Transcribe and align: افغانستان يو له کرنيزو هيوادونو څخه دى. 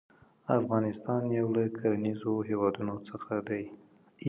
افغانستان 0.59 1.21
يو 1.39 1.47
له 1.55 1.63
کرنيزو 1.77 2.33
هيوادونو 2.47 2.95
څخه 3.09 3.33
دى. 3.47 3.63